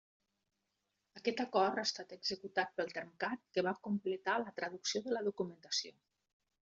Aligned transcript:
Aquest 1.19 1.43
acord 1.43 1.81
ha 1.81 1.83
estat 1.89 2.15
executat 2.17 2.73
pel 2.79 2.91
Termcat, 2.95 3.43
que 3.59 3.65
va 3.71 3.75
completar 3.89 4.39
la 4.47 4.55
traducció 4.63 5.03
de 5.09 5.15
la 5.19 5.23
documentació. 5.29 5.95